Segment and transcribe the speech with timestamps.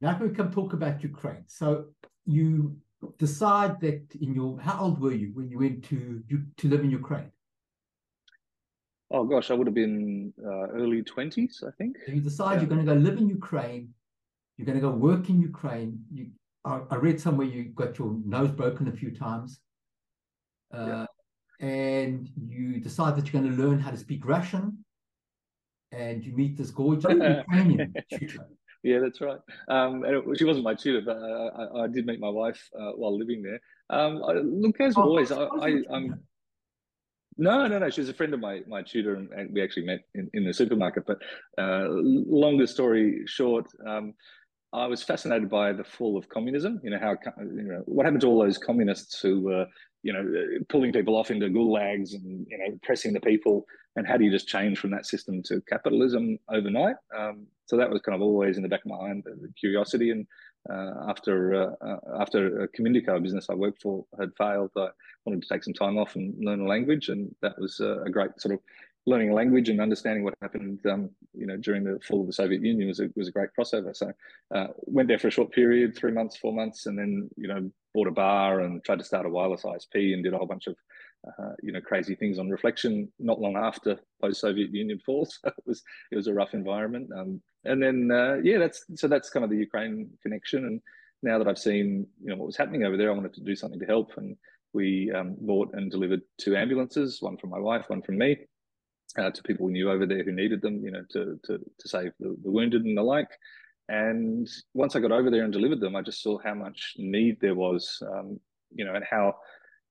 [0.00, 1.44] Now can we come talk about Ukraine.
[1.46, 1.86] So
[2.24, 2.76] you
[3.18, 6.80] decide that in your how old were you when you went to you to live
[6.80, 7.30] in Ukraine?
[9.10, 11.96] Oh gosh, I would have been uh, early twenties, I think.
[12.04, 12.60] So you decide yeah.
[12.60, 13.94] you're going to go live in Ukraine.
[14.56, 16.00] You're going to go work in Ukraine.
[16.12, 16.26] You,
[16.64, 19.60] I, I read somewhere you got your nose broken a few times,
[20.74, 21.06] uh,
[21.60, 21.66] yeah.
[21.66, 24.84] and you decide that you're going to learn how to speak Russian.
[25.90, 28.46] And you meet this gorgeous Ukrainian tutor.
[28.82, 29.38] Yeah, that's right.
[29.68, 32.68] Um, and it, she wasn't my tutor, but I, I, I did meet my wife
[32.78, 33.60] uh, while living there.
[33.90, 36.20] Um, I, look, as oh, always, I, I, am
[37.38, 37.88] no, no, no.
[37.88, 41.04] She's a friend of my my tutor, and we actually met in, in the supermarket.
[41.06, 41.22] But
[41.56, 44.14] uh, longer story short, um,
[44.72, 46.80] I was fascinated by the fall of communism.
[46.82, 49.66] You know how you know what happened to all those communists who were
[50.02, 50.24] you know
[50.68, 53.64] pulling people off into gulags and you know pressing the people,
[53.96, 56.96] and how do you just change from that system to capitalism overnight?
[57.16, 60.10] Um, so that was kind of always in the back of my mind, the curiosity.
[60.10, 60.26] And
[60.70, 64.88] uh, after uh, after a Communico business I worked for had failed, I
[65.24, 68.38] wanted to take some time off and learn a language, and that was a great
[68.38, 68.60] sort of
[69.08, 72.62] learning language and understanding what happened, um, you know, during the fall of the Soviet
[72.62, 73.96] Union was a, was a great crossover.
[73.96, 74.12] So
[74.54, 77.70] uh, went there for a short period, three months, four months, and then you know
[77.94, 80.66] bought a bar and tried to start a wireless ISP and did a whole bunch
[80.66, 80.76] of
[81.26, 83.10] uh, you know crazy things on reflection.
[83.18, 87.10] Not long after post Soviet Union fall, so it was it was a rough environment.
[87.16, 90.66] Um, and then uh, yeah, that's so that's kind of the Ukraine connection.
[90.66, 90.80] And
[91.22, 93.56] now that I've seen you know what was happening over there, I wanted to do
[93.56, 94.12] something to help.
[94.16, 94.36] And
[94.74, 98.36] we um, bought and delivered two ambulances, one from my wife, one from me,
[99.16, 101.88] uh, to people we knew over there who needed them, you know, to to to
[101.88, 103.30] save the, the wounded and the like.
[103.88, 107.38] And once I got over there and delivered them, I just saw how much need
[107.40, 108.38] there was, um,
[108.70, 109.36] you know, and how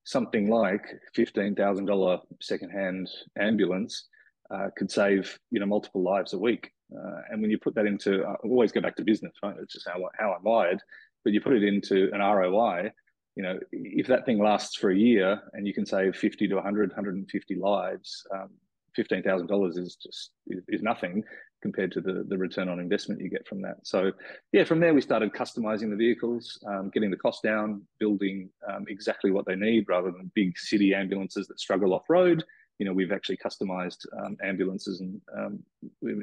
[0.03, 3.09] something like fifteen thousand dollar secondhand
[3.39, 4.07] ambulance
[4.51, 6.71] uh, could save you know multiple lives a week.
[6.95, 9.55] Uh, and when you put that into, I always go back to business, right?
[9.61, 10.79] It's just how how I'm wired.
[11.23, 12.91] But you put it into an ROI.
[13.35, 16.55] You know, if that thing lasts for a year and you can save 50 to
[16.55, 18.49] 100, 150 lives, um,
[18.97, 21.23] $15,000 is just is, is nothing
[21.61, 23.77] compared to the, the return on investment you get from that.
[23.83, 24.11] So,
[24.51, 28.85] yeah, from there we started customizing the vehicles, um, getting the cost down, building um,
[28.87, 32.43] exactly what they need rather than big city ambulances that struggle off road.
[32.79, 35.63] You know, we've actually customized um, ambulances and um,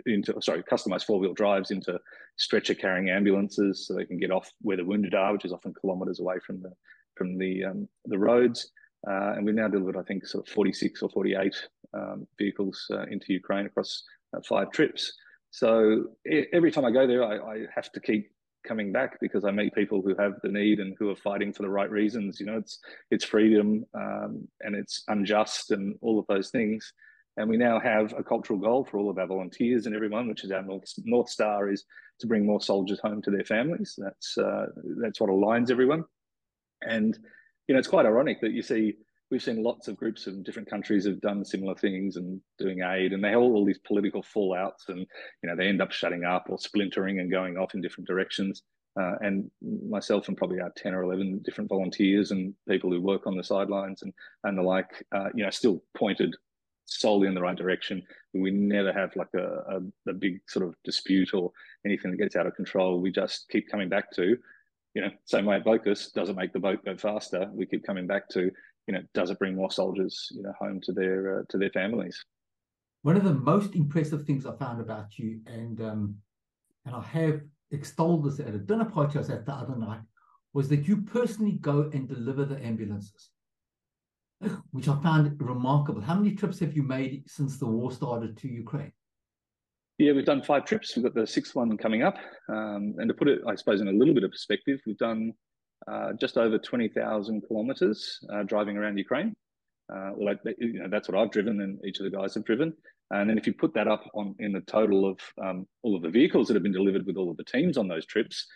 [0.06, 1.98] into sorry, customized four wheel drives into
[2.36, 5.74] stretcher carrying ambulances so they can get off where the wounded are, which is often
[5.74, 6.70] kilometers away from the
[7.16, 8.70] from the um, the roads.
[9.06, 11.52] Uh, and we've now delivered, I think, sort of 46 or 48
[11.94, 14.02] um, vehicles uh, into Ukraine across
[14.36, 15.12] uh, five trips.
[15.50, 16.06] So
[16.52, 18.30] every time I go there, I, I, have to keep
[18.66, 21.62] coming back because I meet people who have the need and who are fighting for
[21.62, 22.40] the right reasons.
[22.40, 26.92] You know, it's it's freedom um, and it's unjust and all of those things.
[27.36, 30.44] And we now have a cultural goal for all of our volunteers and everyone, which
[30.44, 31.84] is our north, north star, is
[32.20, 33.94] to bring more soldiers home to their families.
[33.98, 34.66] That's uh,
[35.00, 36.04] that's what aligns everyone.
[36.82, 37.16] And
[37.68, 38.94] you know, it's quite ironic that you see
[39.34, 43.12] we've seen lots of groups in different countries have done similar things and doing aid,
[43.12, 46.46] and they have all, these political fallouts, and you know they end up shutting up
[46.48, 48.62] or splintering and going off in different directions.
[48.96, 49.50] Uh, and
[49.88, 53.42] myself and probably our 10 or 11 different volunteers and people who work on the
[53.42, 54.12] sidelines and,
[54.44, 56.32] and the like, uh, you know, still pointed
[56.84, 58.00] solely in the right direction.
[58.34, 61.50] We never have like a, a, a, big sort of dispute or
[61.84, 63.00] anything that gets out of control.
[63.00, 64.38] We just keep coming back to,
[64.94, 67.50] you know, same way at doesn't make the boat go faster?
[67.52, 68.52] We keep coming back to,
[68.86, 71.70] you know, does it bring more soldiers, you know, home to their uh, to their
[71.70, 72.22] families?
[73.02, 76.16] One of the most impressive things I found about you, and um,
[76.84, 77.40] and I have
[77.70, 80.00] extolled this at a dinner party I was at the other night,
[80.52, 83.30] was that you personally go and deliver the ambulances,
[84.70, 86.00] which I found remarkable.
[86.00, 88.92] How many trips have you made since the war started to Ukraine?
[89.98, 90.96] Yeah, we've done five trips.
[90.96, 92.16] We've got the sixth one coming up.
[92.48, 95.32] Um, and to put it, I suppose, in a little bit of perspective, we've done
[95.90, 99.34] uh, just over 20,000 kilometers uh, driving around Ukraine.
[99.92, 102.72] Uh, well, you know, that's what I've driven and each of the guys have driven.
[103.10, 106.02] And then if you put that up on in the total of um, all of
[106.02, 108.46] the vehicles that have been delivered with all of the teams on those trips,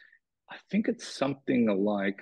[0.50, 2.20] I think it's something like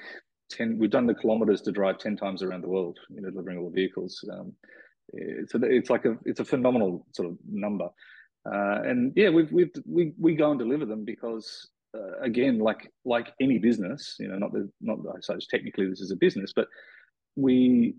[0.50, 3.58] 10, we've done the kilometers to drive 10 times around the world, you know, delivering
[3.58, 4.24] all the vehicles.
[4.32, 4.52] Um,
[5.12, 7.88] it's, a, it's like a, it's a phenomenal sort of number.
[8.44, 12.90] Uh, and yeah, we've, we've, we, we go and deliver them because uh, again, like
[13.04, 16.52] like any business, you know, not the not I suppose technically this is a business,
[16.54, 16.68] but
[17.36, 17.94] we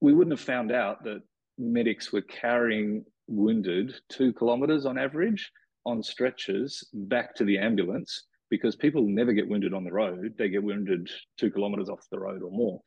[0.00, 1.22] we wouldn't have found out that
[1.58, 5.50] medics were carrying wounded two kilometers on average
[5.86, 10.48] on stretchers back to the ambulance because people never get wounded on the road; they
[10.48, 11.08] get wounded
[11.38, 12.80] two kilometers off the road or more.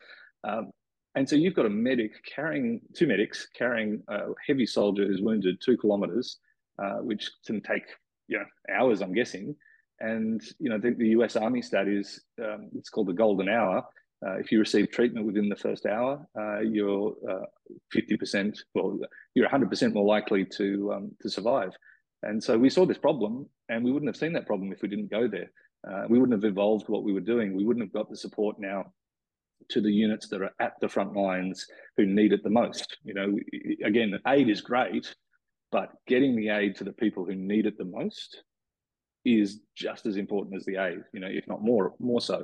[0.44, 0.72] Um,
[1.16, 5.62] and so you've got a medic carrying two medics carrying a heavy soldier who's wounded
[5.64, 6.40] two kilometers,
[6.82, 7.86] uh, which can take
[8.28, 8.46] you know
[8.76, 9.56] hours, I'm guessing
[10.00, 13.84] And you know, the, the US Army stat is um, it's called the golden hour.
[14.26, 17.46] Uh, if you receive treatment within the first hour, uh, you're uh,
[17.92, 18.98] fifty percent, well,
[19.34, 21.72] you're hundred percent more likely to um, to survive.
[22.24, 24.90] And so we saw this problem, and we wouldn't have seen that problem if we
[24.90, 25.52] didn't go there.
[25.88, 27.56] Uh, we wouldn't have evolved what we were doing.
[27.56, 28.92] We wouldn't have got the support now
[29.70, 31.66] to the units that are at the front lines
[31.98, 32.98] who need it the most.
[33.04, 33.38] You know,
[33.86, 35.14] again, aid is great,
[35.72, 38.44] but getting the aid to the people who need it the most
[39.26, 41.00] is just as important as the aid.
[41.14, 42.44] You know, if not more, more so.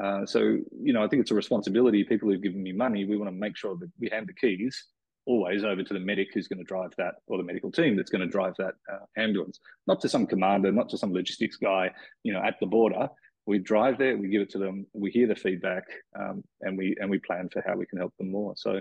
[0.00, 2.04] Uh, so, you know, I think it's a responsibility.
[2.04, 4.84] People who've given me money, we want to make sure that we hand the keys
[5.26, 8.10] always over to the medic who's going to drive that, or the medical team that's
[8.10, 11.90] going to drive that uh, ambulance, not to some commander, not to some logistics guy,
[12.22, 13.08] you know, at the border
[13.46, 15.84] we drive there, we give it to them, we hear the feedback,
[16.18, 18.54] um, and we and we plan for how we can help them more.
[18.56, 18.80] So,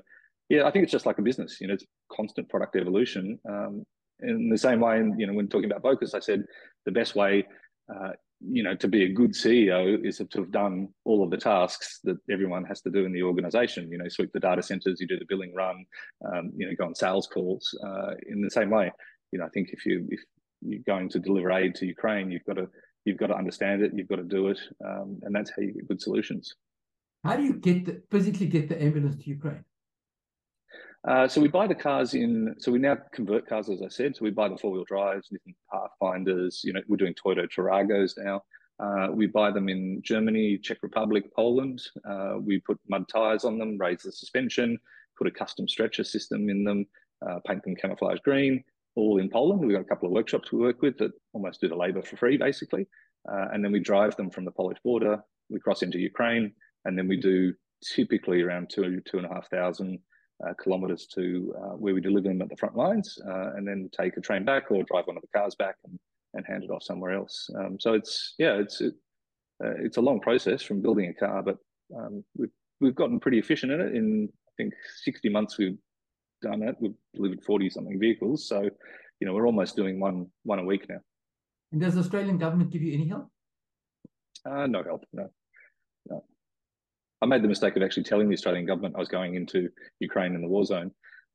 [0.50, 1.60] yeah, I think it's just like a business.
[1.60, 3.40] You know, it's constant product evolution.
[3.50, 3.84] Um,
[4.22, 6.44] in the same way, you know, when talking about focus, I said
[6.86, 7.48] the best way,
[7.94, 8.12] uh,
[8.42, 12.00] you know, to be a good CEO is to have done all of the tasks
[12.04, 13.92] that everyone has to do in the organization.
[13.92, 15.86] You know, sweep the data centers, you do the billing run,
[16.26, 17.78] um, you know, go on sales calls.
[17.86, 18.92] Uh, in the same way,
[19.32, 20.22] you know, I think if you if
[20.62, 22.68] you're going to deliver aid to Ukraine, you've got to
[23.06, 25.74] you've got to understand it, you've got to do it, um, and that's how you
[25.74, 26.56] get good solutions.
[27.24, 29.66] How do you get the, physically get the ambulance to Ukraine?
[31.08, 32.56] Uh, so we buy the cars in.
[32.60, 34.16] So we now convert cars, as I said.
[34.16, 36.62] So we buy the four wheel drives, different Pathfinders.
[36.64, 38.42] You know, we're doing Toyota Taragos now.
[38.80, 41.82] Uh, we buy them in Germany, Czech Republic, Poland.
[42.10, 44.78] Uh, we put mud tires on them, raise the suspension,
[45.18, 46.86] put a custom stretcher system in them,
[47.28, 48.64] uh, paint them camouflage green
[48.96, 49.62] all in Poland.
[49.62, 52.18] We've got a couple of workshops we work with that almost do the labor for
[52.18, 52.88] free, basically.
[53.32, 56.52] Uh, and then we drive them from the Polish border, we cross into Ukraine,
[56.86, 57.54] and then we do
[57.84, 60.00] typically around two, two and a half thousand
[60.48, 63.90] uh, kilometers to uh, where we deliver them at the front lines, uh, and then
[63.98, 66.00] take a train back or drive one of the cars back and,
[66.34, 67.50] and hand it off somewhere else.
[67.58, 68.94] Um, so it's, yeah, it's, it,
[69.64, 71.58] uh, it's a long process from building a car, but
[71.96, 73.96] um, we've, we've gotten pretty efficient in it.
[73.96, 75.78] In, I think, 60 months, we've
[76.42, 76.76] done it.
[76.80, 78.48] We've delivered 40 something vehicles.
[78.48, 78.70] So,
[79.20, 81.00] you know, we're almost doing one one a week now.
[81.72, 83.30] And does the Australian government give you any help?
[84.46, 85.30] Uh, no help, no.
[86.10, 86.24] no.
[87.22, 89.70] I made the mistake of actually telling the Australian government I was going into
[90.00, 90.92] Ukraine in the war zone.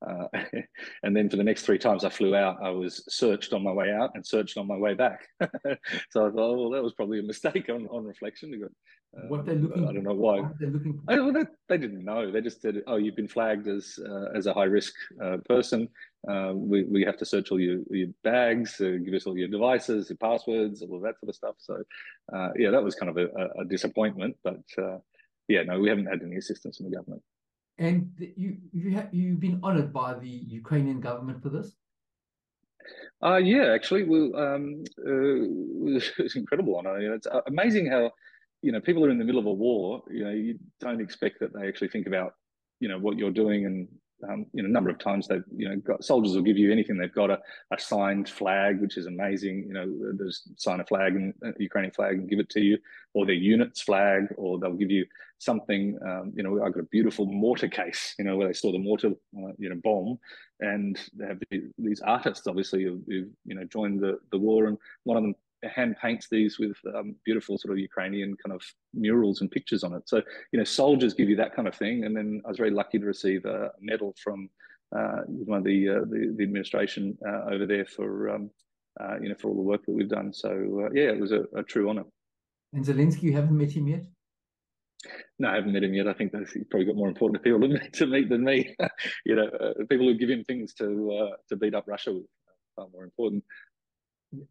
[0.06, 0.26] Uh,
[1.02, 3.72] and then for the next three times I flew out, I was searched on my
[3.72, 5.26] way out and searched on my way back.
[6.10, 8.62] so I thought, oh, well, that was probably a mistake on, on reflection.
[9.16, 10.38] Uh, what they're looking, I don't know why.
[10.60, 11.00] Looking.
[11.08, 12.30] I, well, they, they, didn't know.
[12.30, 14.92] They just said, "Oh, you've been flagged as uh, as a high risk
[15.22, 15.88] uh, person.
[16.28, 19.46] Um, we we have to search all your your bags, uh, give us all your
[19.46, 21.82] devices, your passwords, all of that sort of stuff." So,
[22.32, 23.28] uh, yeah, that was kind of a,
[23.60, 24.36] a disappointment.
[24.42, 24.98] But uh,
[25.48, 27.22] yeah, no, we haven't had any assistance from the government.
[27.78, 31.74] And you you have you've been honoured by the Ukrainian government for this.
[33.22, 37.00] Uh, yeah, actually, well, um, uh, it's incredible honor.
[37.00, 38.12] You know, it's amazing how
[38.62, 40.02] you know people are in the middle of a war.
[40.10, 42.34] You know, you don't expect that they actually think about
[42.80, 43.88] you know what you're doing and
[44.28, 46.72] um, you know, a number of times they've, you know, got soldiers will give you
[46.72, 46.96] anything.
[46.96, 47.40] They've got a,
[47.72, 49.64] a signed flag, which is amazing.
[49.66, 52.60] You know, there's sign a flag and a uh, Ukrainian flag and give it to
[52.60, 52.78] you,
[53.12, 55.04] or their unit's flag, or they'll give you
[55.38, 55.98] something.
[56.06, 58.78] Um, you know, I've got a beautiful mortar case, you know, where they store the
[58.78, 60.18] mortar, uh, you know, bomb,
[60.60, 61.40] and they have
[61.78, 65.34] these artists, obviously, who've, who've you know joined the the war, and one of them
[65.68, 69.94] hand paints these with um, beautiful sort of Ukrainian kind of murals and pictures on
[69.94, 70.02] it.
[70.06, 72.04] So, you know, soldiers give you that kind of thing.
[72.04, 74.48] And then I was very lucky to receive a medal from
[74.96, 78.50] uh, one of the, uh, the, the, administration uh, over there for, um,
[79.00, 80.32] uh, you know, for all the work that we've done.
[80.32, 80.50] So,
[80.84, 82.04] uh, yeah, it was a, a, true honor.
[82.72, 84.04] And Zelensky, you haven't met him yet?
[85.38, 86.06] No, I haven't met him yet.
[86.06, 87.60] I think that he's probably got more important people
[87.92, 88.74] to meet than me.
[89.26, 92.26] you know, uh, people who give him things to to beat up Russia with
[92.76, 93.44] far more important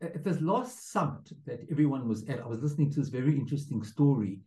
[0.01, 3.83] at this last summit that everyone was at, I was listening to this very interesting
[3.83, 4.39] story.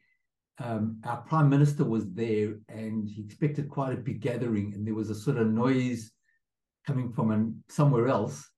[0.58, 4.94] Um, our prime minister was there and he expected quite a big gathering, and there
[4.94, 6.12] was a sort of noise
[6.86, 8.48] coming from an, somewhere else.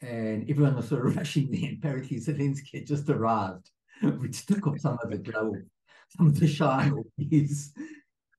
[0.00, 1.72] And everyone was sort of rushing there.
[1.78, 3.70] Apparently, Zelensky had just arrived,
[4.02, 5.54] which took off some of the glow,
[6.16, 7.72] some of the shine of his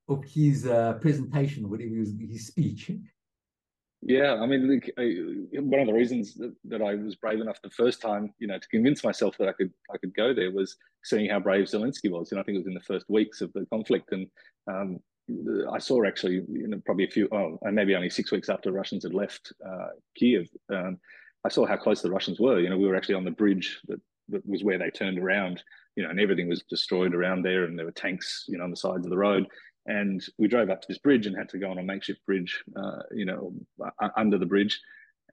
[0.10, 2.92] of his uh, presentation, whatever was his speech.
[4.06, 4.82] Yeah, I mean,
[5.54, 8.60] one of the reasons that, that I was brave enough the first time, you know,
[8.60, 12.12] to convince myself that I could I could go there was seeing how brave Zelensky
[12.12, 12.32] was.
[12.32, 14.28] And I think it was in the first weeks of the conflict, and
[14.68, 15.00] um,
[15.72, 19.04] I saw actually, you know, probably a few, oh, maybe only six weeks after Russians
[19.04, 21.00] had left uh, Kiev, um,
[21.46, 22.60] I saw how close the Russians were.
[22.60, 25.64] You know, we were actually on the bridge that, that was where they turned around,
[25.96, 28.72] you know, and everything was destroyed around there, and there were tanks, you know, on
[28.72, 29.48] the sides of the road
[29.86, 32.64] and we drove up to this bridge and had to go on a makeshift bridge,
[32.76, 33.54] uh, you know,
[34.16, 34.80] under the bridge.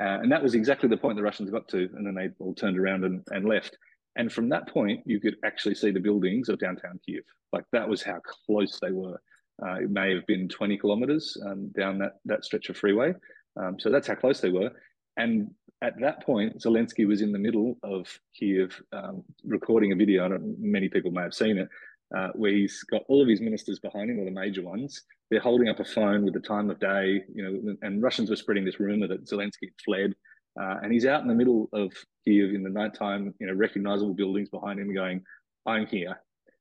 [0.01, 2.55] Uh, and that was exactly the point the Russians got to, and then they all
[2.55, 3.77] turned around and, and left.
[4.17, 7.23] And from that point, you could actually see the buildings of downtown Kiev.
[7.53, 9.21] Like that was how close they were.
[9.63, 13.15] Uh, it may have been 20 kilometers um, down that, that stretch of freeway.
[13.57, 14.71] Um, so that's how close they were.
[15.17, 15.51] And
[15.83, 20.39] at that point, Zelensky was in the middle of Kiev um, recording a video.
[20.59, 21.69] many people may have seen it,
[22.17, 25.03] uh, where he's got all of his ministers behind him, or the major ones.
[25.31, 28.37] They're holding up a phone with the time of day, you know, and Russians were
[28.37, 30.15] spreading this rumor that Zelensky fled.
[30.61, 31.93] Uh, and he's out in the middle of
[32.25, 35.23] Kiev in the nighttime, you know, recognizable buildings behind him going,
[35.67, 36.19] I'm here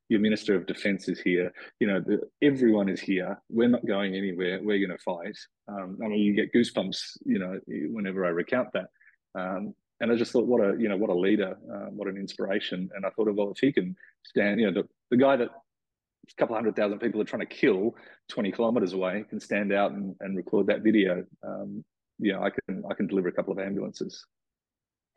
[0.09, 1.53] your minister of defense is here.
[1.79, 3.39] You know, the, everyone is here.
[3.49, 4.59] We're not going anywhere.
[4.61, 5.37] We're going to fight.
[5.67, 8.87] Um, I mean, you get goosebumps, you know, whenever I recount that.
[9.35, 12.17] Um, and I just thought, what a, you know, what a leader, uh, what an
[12.17, 12.89] inspiration.
[12.95, 16.35] And I thought, well, if he can stand, you know, the, the guy that a
[16.37, 17.95] couple hundred thousand people are trying to kill
[18.29, 21.25] 20 kilometers away can stand out and, and record that video.
[21.43, 21.83] Um,
[22.19, 24.25] yeah, I can, I can deliver a couple of ambulances.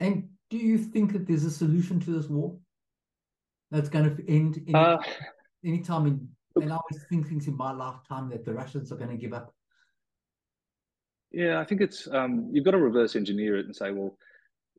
[0.01, 2.57] And do you think that there's a solution to this war?
[3.73, 4.99] that's going to end any, uh,
[5.65, 9.09] anytime in and I always think things in my lifetime that the Russians are going
[9.09, 9.55] to give up.
[11.31, 14.19] Yeah, I think it's um, you've got to reverse engineer it and say, well,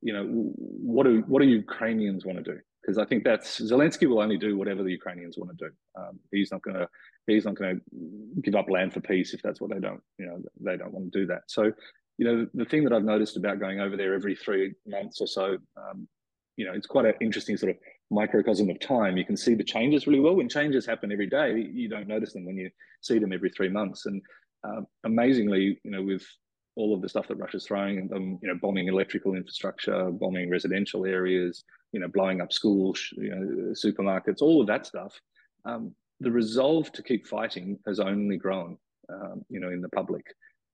[0.04, 2.60] you know, what do what do Ukrainians want to do?
[2.82, 5.72] Because I think that's Zelensky will only do whatever the Ukrainians want to do.
[6.00, 6.88] Um, he's not going to
[7.28, 10.26] he's not going to give up land for peace if that's what they don't you
[10.26, 11.44] know they don't want to do that.
[11.48, 11.72] So
[12.18, 15.28] you know the thing that I've noticed about going over there every three months or
[15.28, 16.08] so, um,
[16.58, 17.78] you know, it's quite an interesting sort of
[18.12, 20.36] microcosm of time, you can see the changes really well.
[20.36, 22.70] When changes happen every day, you don't notice them when you
[23.02, 24.06] see them every three months.
[24.06, 24.22] And
[24.64, 26.26] um, amazingly, you know, with
[26.76, 31.06] all of the stuff that Russia's throwing, them, you know, bombing electrical infrastructure, bombing residential
[31.06, 35.14] areas, you know, blowing up schools, you know, supermarkets, all of that stuff.
[35.66, 38.78] Um, the resolve to keep fighting has only grown,
[39.10, 40.26] um, you know, in the public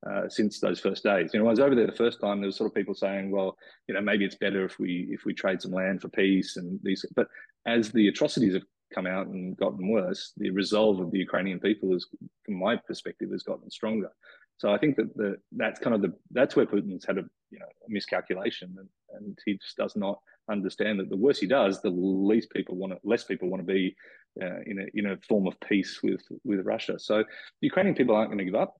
[0.09, 1.31] uh, since those first days.
[1.33, 2.39] You know, I was over there the first time.
[2.39, 5.25] There was sort of people saying, "Well, you know, maybe it's better if we if
[5.25, 7.27] we trade some land for peace." And these, but
[7.65, 8.63] as the atrocities have
[8.93, 12.07] come out and gotten worse, the resolve of the Ukrainian people is,
[12.45, 14.11] from my perspective, has gotten stronger.
[14.59, 17.59] So I think that the that's kind of the that's where Putin's had a you
[17.59, 20.19] know a miscalculation, and, and he just does not
[20.51, 23.73] understand that the worse he does, the least people want to, less people want to
[23.73, 23.95] be
[24.41, 26.99] uh, in a in a form of peace with with Russia.
[26.99, 28.75] So the Ukrainian people aren't going to give up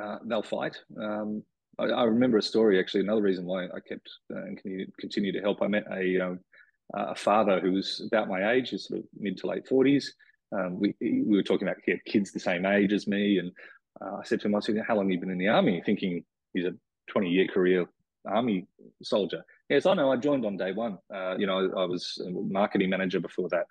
[0.00, 0.76] uh, they'll fight.
[1.00, 1.42] Um,
[1.78, 3.00] I, I, remember a story actually.
[3.00, 4.58] Another reason why I kept uh, and
[4.98, 5.62] continue, to help.
[5.62, 6.40] I met a um,
[6.94, 10.14] a father who was about my age, his sort of mid to late forties.
[10.52, 13.50] Um, we we were talking about he had kids the same age as me, and
[14.00, 15.82] uh, I said to him, "I said, how long have you been in the army?"
[15.84, 16.74] Thinking he's a
[17.10, 17.86] twenty year career
[18.26, 18.66] army
[19.02, 19.44] soldier.
[19.68, 20.12] Yes, I know.
[20.12, 20.98] I joined on day one.
[21.12, 23.66] Uh, you know, I, I, was a marketing manager before that.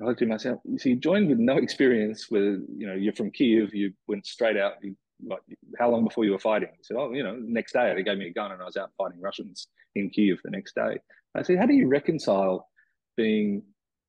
[0.00, 0.60] I looked at myself.
[0.64, 2.30] You see, you joined with no experience.
[2.30, 3.74] With you know, you're from Kiev.
[3.74, 4.74] You went straight out.
[4.82, 4.96] You
[5.26, 5.40] like,
[5.78, 6.70] how long before you were fighting?
[6.76, 8.76] He said, oh, you know, next day they gave me a gun and I was
[8.76, 10.98] out fighting Russians in Kiev the next day.
[11.34, 12.68] I said, how do you reconcile
[13.16, 13.62] being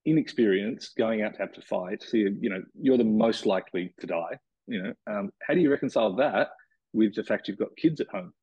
[0.06, 2.04] inexperienced, going out to have to fight?
[2.04, 4.40] So, you, you know, you're the most likely to die.
[4.68, 6.50] You know, um, how do you reconcile that
[6.94, 8.34] with the fact you've got kids at home?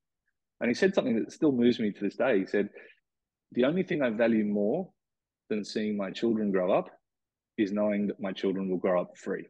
[0.60, 2.38] And he said something that still moves me to this day.
[2.38, 2.68] He said,
[3.52, 4.90] the only thing I value more
[5.50, 6.88] than seeing my children grow up
[7.58, 9.46] is knowing that my children will grow up free.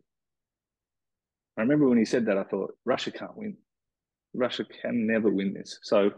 [1.57, 3.57] I remember when he said that, I thought Russia can't win.
[4.35, 5.79] Russia can never win this.
[5.83, 6.11] So,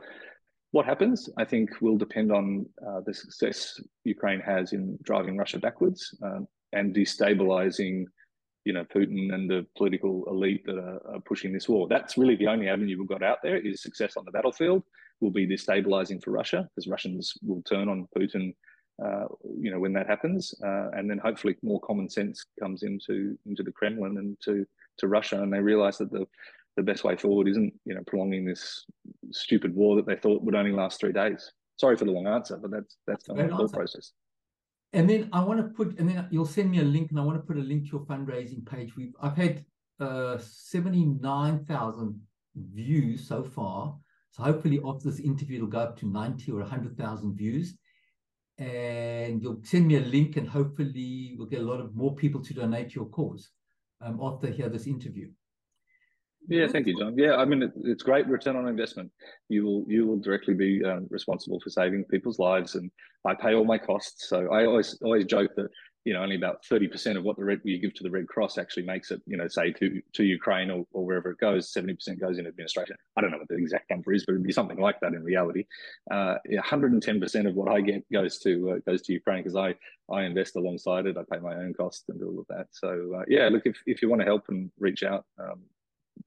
[0.71, 5.59] what happens, I think, will depend on uh, the success Ukraine has in driving Russia
[5.59, 8.05] backwards um, and destabilizing,
[8.65, 11.87] you know, Putin and the political elite that are, are, pushing this war.
[11.89, 14.83] That's really the only avenue we've got out there is success on the battlefield
[15.21, 18.55] will be destabilizing for Russia because Russians will turn on Putin,
[19.05, 19.27] uh,
[19.61, 23.63] you know, when that happens, uh, and then hopefully more common sense comes into into
[23.63, 24.67] the Kremlin and to
[24.99, 26.27] to Russia, and they realize that the
[26.77, 28.85] the best way forward isn't you know prolonging this
[29.31, 31.53] stupid war that they thought would only last three days.
[31.77, 34.13] Sorry for the long answer, but that's that's the whole process.
[34.95, 37.25] And then I want to put, and then you'll send me a link, and I
[37.25, 38.97] want to put a link to your fundraising page.
[38.97, 39.65] We've I've had
[40.01, 42.21] uh, seventy nine thousand
[42.57, 43.97] views so far.
[44.31, 47.75] So hopefully after this interview, it'll go up to 90 or 100,000 views.
[48.59, 52.41] And you'll send me a link and hopefully we'll get a lot of more people
[52.43, 53.51] to donate to your cause
[54.01, 55.31] um, after hear this interview.
[56.49, 57.17] Yeah, thank you, John.
[57.17, 59.11] Yeah, I mean, it, it's great return on investment.
[59.49, 62.91] You will you will directly be um, responsible for saving people's lives, and
[63.25, 64.29] I pay all my costs.
[64.29, 65.69] So I always always joke that
[66.05, 68.29] you know only about thirty percent of what the red you give to the Red
[68.29, 69.23] Cross actually makes it.
[69.27, 72.47] You know, say to to Ukraine or, or wherever it goes, seventy percent goes in
[72.47, 72.97] administration.
[73.17, 75.25] I don't know what the exact number is, but it'd be something like that in
[75.25, 75.65] reality.
[76.11, 79.15] Uh, one hundred and ten percent of what I get goes to uh, goes to
[79.15, 79.75] Ukraine because I
[80.13, 81.17] I invest alongside it.
[81.17, 82.67] I pay my own costs and all of that.
[82.73, 85.25] So uh, yeah, look if if you want to help and reach out.
[85.39, 85.63] Um,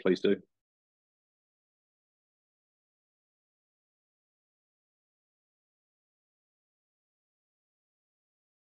[0.02, 0.36] please do.